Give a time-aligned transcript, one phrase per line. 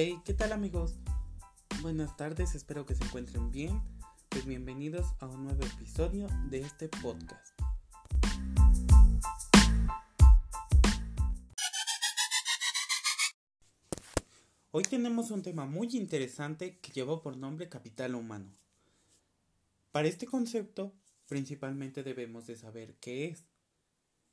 [0.00, 0.94] Hey, ¿qué tal amigos?
[1.82, 3.82] Buenas tardes, espero que se encuentren bien.
[4.28, 7.60] Pues bienvenidos a un nuevo episodio de este podcast.
[14.70, 18.52] Hoy tenemos un tema muy interesante que lleva por nombre capital humano.
[19.90, 20.94] Para este concepto,
[21.26, 23.46] principalmente debemos de saber qué es.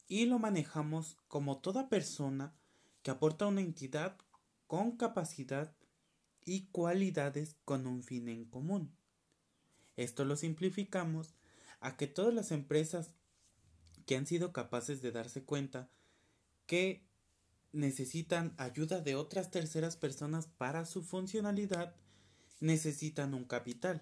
[0.07, 2.53] Y lo manejamos como toda persona
[3.01, 4.15] que aporta una entidad
[4.75, 5.73] con capacidad
[6.43, 8.93] y cualidades con un fin en común.
[9.95, 11.33] Esto lo simplificamos
[11.79, 13.11] a que todas las empresas
[14.05, 15.89] que han sido capaces de darse cuenta
[16.65, 17.05] que
[17.71, 21.95] necesitan ayuda de otras terceras personas para su funcionalidad,
[22.59, 24.01] necesitan un capital.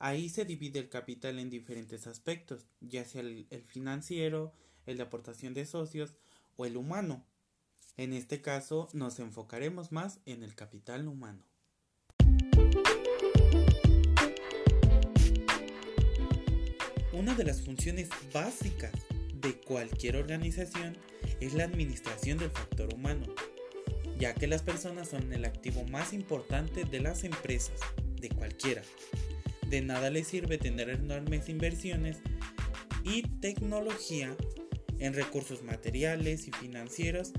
[0.00, 4.54] Ahí se divide el capital en diferentes aspectos, ya sea el, financiero,
[4.86, 6.16] el de aportación de socios
[6.56, 7.24] o el humano.
[7.96, 11.44] En este caso nos enfocaremos más en el capital humano.
[17.12, 18.92] Una de las funciones básicas
[19.34, 20.96] de cualquier organización
[21.38, 23.26] es la administración del factor humano,
[24.18, 27.78] ya que las personas son el activo más importante de las empresas,
[28.16, 28.82] de cualquiera.
[29.68, 32.16] De nada les sirve tener enormes inversiones
[33.04, 34.36] y tecnología
[34.98, 37.32] en recursos materiales y financieros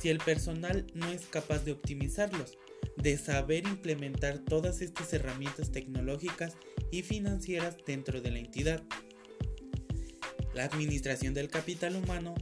[0.00, 2.58] si el personal no es capaz de optimizarlos,
[2.96, 6.56] de saber implementar todas estas herramientas tecnológicas
[6.90, 8.82] y financieras dentro de la entidad.
[10.54, 12.34] La administración del capital humano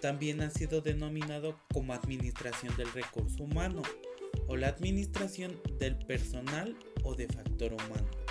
[0.00, 3.82] también ha sido denominado como administración del recurso humano
[4.48, 8.23] o la administración del personal o de factor humano.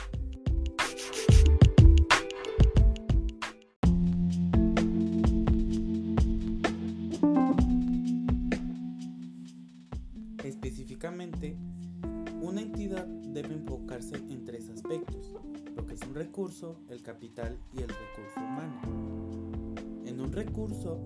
[13.44, 15.36] Debe enfocarse en tres aspectos,
[15.76, 19.76] lo que es un recurso, el capital y el recurso humano.
[20.06, 21.00] En un recurso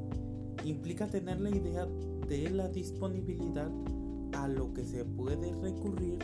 [0.63, 3.71] implica tener la idea de la disponibilidad
[4.33, 6.19] a lo que se puede recurrir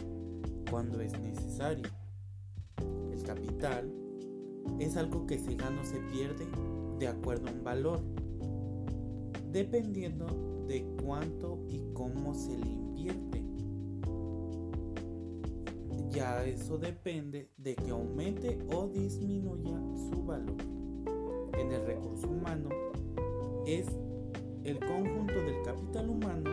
[0.69, 1.89] cuando es necesario.
[3.11, 3.91] El capital
[4.79, 6.45] es algo que se gana o se pierde
[6.99, 8.01] de acuerdo a un valor,
[9.51, 10.27] dependiendo
[10.67, 13.52] de cuánto y cómo se le invierte.
[16.13, 20.61] Ya eso depende de que aumente o disminuya su valor.
[21.57, 22.69] En el recurso humano
[23.65, 23.87] es
[24.63, 26.51] el conjunto del capital humano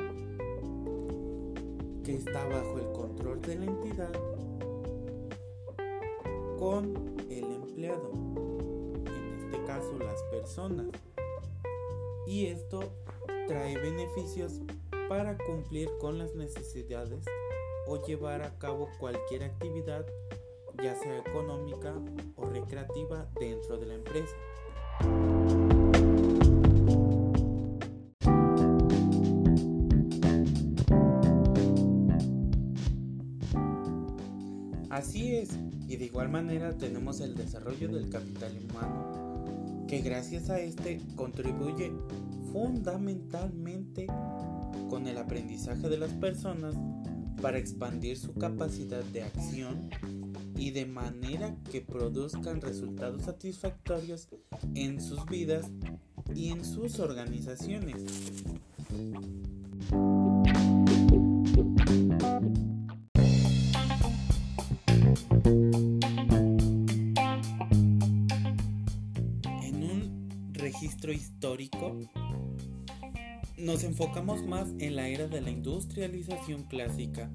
[2.02, 4.12] que está bajo el control de la entidad
[6.58, 6.94] con
[7.28, 10.88] el empleado, en este caso las personas.
[12.26, 12.80] Y esto
[13.46, 14.62] trae beneficios
[15.10, 17.26] para cumplir con las necesidades
[17.90, 20.06] o llevar a cabo cualquier actividad,
[20.80, 21.92] ya sea económica
[22.36, 24.36] o recreativa dentro de la empresa.
[34.88, 35.58] Así es,
[35.88, 41.90] y de igual manera tenemos el desarrollo del capital humano, que gracias a este contribuye
[42.52, 44.06] fundamentalmente
[44.88, 46.76] con el aprendizaje de las personas
[47.40, 49.88] para expandir su capacidad de acción
[50.56, 54.28] y de manera que produzcan resultados satisfactorios
[54.74, 55.66] en sus vidas
[56.34, 57.96] y en sus organizaciones.
[69.62, 71.98] En un registro histórico,
[73.60, 77.30] nos enfocamos más en la era de la industrialización clásica,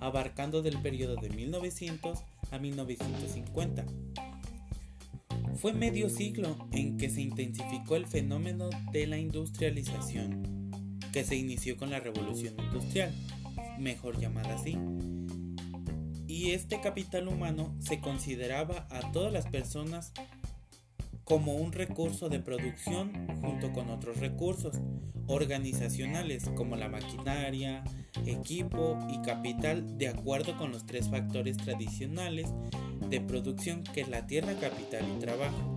[0.00, 2.18] abarcando del periodo de 1900
[2.50, 3.84] a 1950.
[5.56, 10.70] Fue medio siglo en que se intensificó el fenómeno de la industrialización,
[11.12, 13.12] que se inició con la revolución industrial,
[13.78, 14.76] mejor llamada así.
[16.26, 20.12] Y este capital humano se consideraba a todas las personas
[21.24, 24.78] como un recurso de producción junto con otros recursos
[25.26, 27.84] organizacionales como la maquinaria,
[28.26, 32.48] equipo y capital de acuerdo con los tres factores tradicionales
[33.08, 35.70] de producción que es la tierra, capital y trabajo.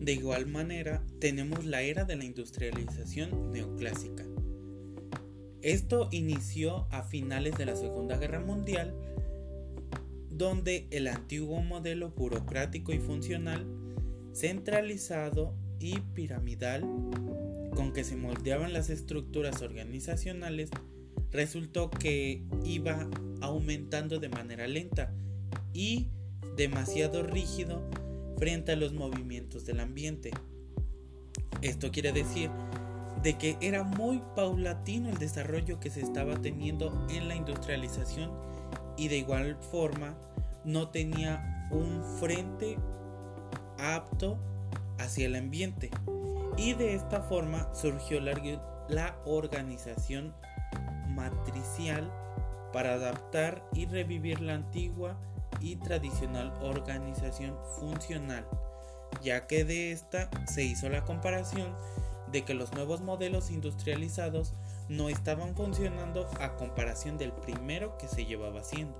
[0.00, 4.24] De igual manera, tenemos la era de la industrialización neoclásica,
[5.66, 8.94] esto inició a finales de la Segunda Guerra Mundial,
[10.36, 13.66] donde el antiguo modelo burocrático y funcional
[14.34, 16.82] centralizado y piramidal
[17.74, 20.70] con que se moldeaban las estructuras organizacionales
[21.32, 23.08] resultó que iba
[23.40, 25.12] aumentando de manera lenta
[25.72, 26.08] y
[26.56, 27.82] demasiado rígido
[28.38, 30.30] frente a los movimientos del ambiente.
[31.62, 32.50] Esto quiere decir
[33.22, 38.30] de que era muy paulatino el desarrollo que se estaba teniendo en la industrialización
[38.96, 40.14] y de igual forma
[40.64, 42.78] no tenía un frente
[43.78, 44.38] apto
[44.98, 45.90] hacia el ambiente.
[46.56, 48.34] Y de esta forma surgió la,
[48.88, 50.34] la organización
[51.08, 52.10] matricial
[52.72, 55.16] para adaptar y revivir la antigua
[55.60, 58.46] y tradicional organización funcional,
[59.22, 61.74] ya que de esta se hizo la comparación
[62.30, 64.54] de que los nuevos modelos industrializados
[64.88, 68.96] no estaban funcionando a comparación del primero que se llevaba haciendo.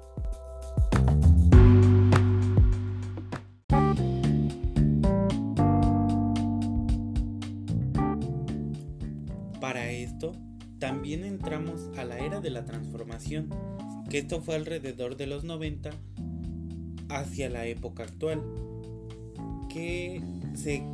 [9.60, 10.32] Para esto,
[10.78, 13.50] también entramos a la era de la transformación,
[14.08, 15.90] que esto fue alrededor de los 90
[17.08, 18.42] hacia la época actual,
[19.68, 20.22] que
[20.54, 20.84] se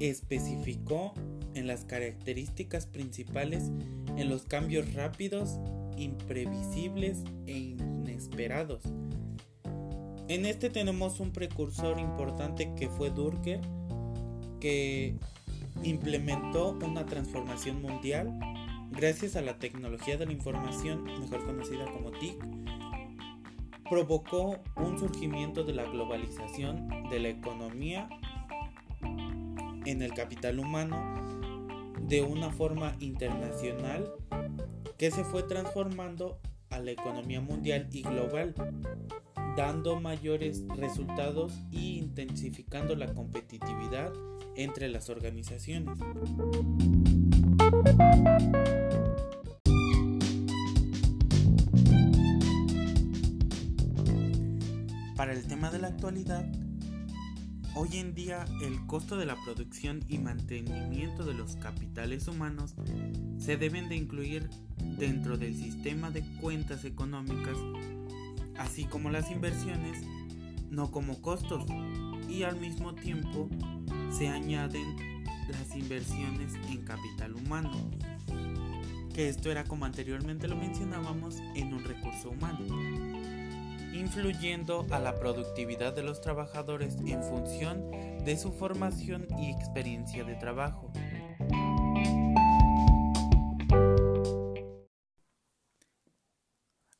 [0.00, 1.14] especificó
[1.54, 3.70] en las características principales
[4.16, 5.58] en los cambios rápidos,
[5.96, 8.82] imprevisibles e inesperados.
[10.28, 13.60] En este tenemos un precursor importante que fue Durker,
[14.60, 15.16] que
[15.82, 18.38] implementó una transformación mundial
[18.90, 22.36] gracias a la tecnología de la información, mejor conocida como TIC,
[23.88, 28.08] provocó un surgimiento de la globalización de la economía
[29.84, 31.25] en el capital humano
[32.02, 34.12] de una forma internacional
[34.98, 36.40] que se fue transformando
[36.70, 38.54] a la economía mundial y global,
[39.56, 44.12] dando mayores resultados e intensificando la competitividad
[44.56, 45.98] entre las organizaciones.
[55.16, 56.46] Para el tema de la actualidad,
[57.78, 62.74] Hoy en día el costo de la producción y mantenimiento de los capitales humanos
[63.36, 64.48] se deben de incluir
[64.96, 67.58] dentro del sistema de cuentas económicas,
[68.56, 70.02] así como las inversiones,
[70.70, 71.66] no como costos,
[72.30, 73.50] y al mismo tiempo
[74.10, 74.96] se añaden
[75.50, 77.90] las inversiones en capital humano,
[79.12, 82.64] que esto era como anteriormente lo mencionábamos en un recurso humano
[83.96, 87.90] influyendo a la productividad de los trabajadores en función
[88.24, 90.92] de su formación y experiencia de trabajo.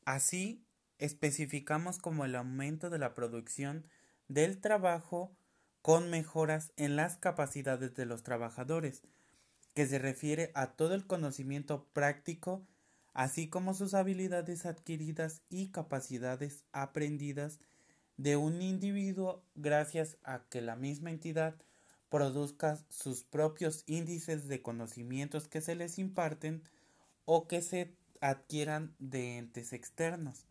[0.05, 0.65] Así,
[0.99, 3.85] especificamos como el aumento de la producción
[4.27, 5.35] del trabajo
[5.81, 9.03] con mejoras en las capacidades de los trabajadores,
[9.73, 12.65] que se refiere a todo el conocimiento práctico
[13.17, 17.59] así como sus habilidades adquiridas y capacidades aprendidas
[18.15, 21.55] de un individuo gracias a que la misma entidad
[22.09, 26.61] produzca sus propios índices de conocimientos que se les imparten
[27.25, 30.45] o que se adquieran de entes externos.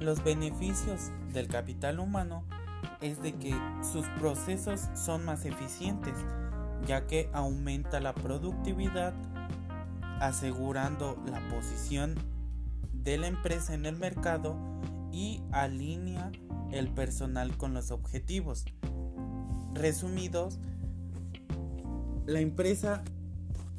[0.00, 2.44] Los beneficios del capital humano
[3.00, 6.14] es de que sus procesos son más eficientes,
[6.86, 9.14] ya que aumenta la productividad,
[10.20, 12.14] asegurando la posición
[12.92, 14.56] de la empresa en el mercado
[15.12, 16.30] y alinea
[16.70, 18.64] el personal con los objetivos.
[19.72, 20.58] Resumidos,
[22.26, 23.02] la empresa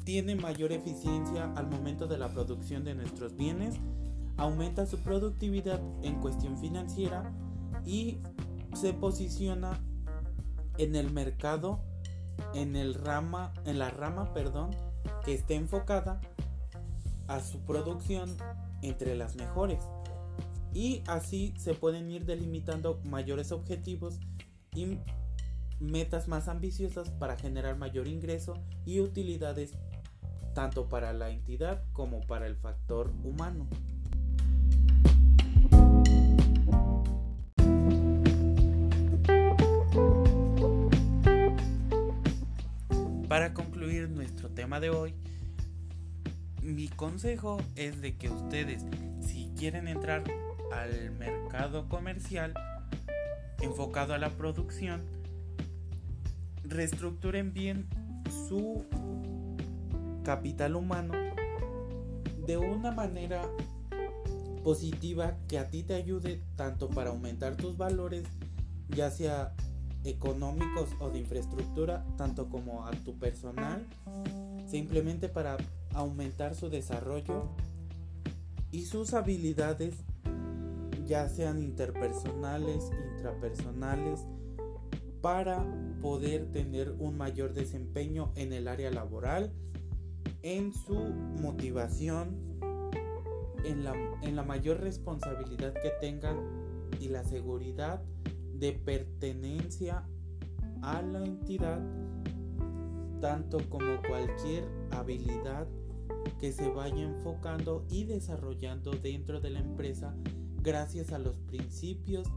[0.04, 3.76] tiene mayor eficiencia al momento de la producción de nuestros bienes,
[4.36, 7.32] aumenta su productividad en cuestión financiera
[7.86, 8.18] y
[8.74, 9.80] se posiciona
[10.78, 11.80] en el mercado,
[12.54, 14.70] en el rama, en la rama, perdón,
[15.24, 16.20] que esté enfocada
[17.28, 18.36] a su producción
[18.82, 19.82] entre las mejores.
[20.74, 24.18] Y así se pueden ir delimitando mayores objetivos
[24.74, 24.98] y
[25.80, 28.54] metas más ambiciosas para generar mayor ingreso
[28.86, 29.72] y utilidades
[30.54, 33.66] tanto para la entidad como para el factor humano.
[43.32, 45.14] Para concluir nuestro tema de hoy,
[46.60, 48.84] mi consejo es de que ustedes,
[49.22, 50.22] si quieren entrar
[50.70, 52.52] al mercado comercial
[53.62, 55.00] enfocado a la producción,
[56.62, 57.88] reestructuren bien
[58.50, 58.84] su
[60.24, 61.14] capital humano
[62.46, 63.48] de una manera
[64.62, 68.24] positiva que a ti te ayude tanto para aumentar tus valores,
[68.90, 69.54] ya sea
[70.04, 73.86] económicos o de infraestructura, tanto como a tu personal,
[74.66, 75.56] simplemente para
[75.94, 77.48] aumentar su desarrollo
[78.70, 79.94] y sus habilidades,
[81.06, 84.20] ya sean interpersonales, intrapersonales,
[85.20, 85.64] para
[86.00, 89.52] poder tener un mayor desempeño en el área laboral,
[90.42, 92.36] en su motivación,
[93.64, 96.36] en la, en la mayor responsabilidad que tengan
[97.00, 98.02] y la seguridad
[98.62, 100.04] de pertenencia
[100.82, 101.80] a la entidad,
[103.20, 105.66] tanto como cualquier habilidad
[106.38, 110.14] que se vaya enfocando y desarrollando dentro de la empresa
[110.62, 112.28] gracias a los principios,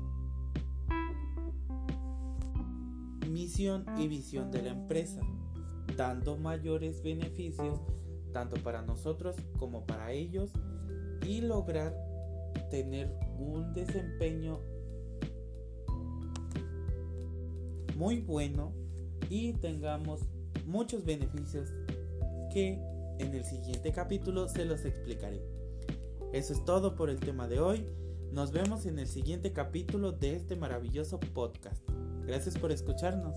[3.30, 5.22] misión y visión de la empresa,
[5.96, 7.80] dando mayores beneficios
[8.34, 10.50] tanto para nosotros como para ellos
[11.24, 11.96] y lograr
[12.72, 14.60] tener un desempeño
[17.96, 18.74] muy bueno
[19.30, 20.22] y tengamos
[20.66, 21.70] muchos beneficios
[22.54, 22.80] que
[23.20, 25.42] en el siguiente capítulo se los explicaré.
[26.34, 27.88] Eso es todo por el tema de hoy.
[28.32, 31.82] Nos vemos en el siguiente capítulo de este maravilloso podcast.
[32.26, 33.36] Gracias por escucharnos.